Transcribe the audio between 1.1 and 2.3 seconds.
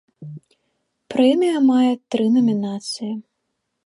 Прэмія мае тры